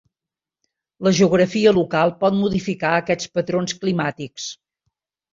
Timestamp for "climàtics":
3.83-4.49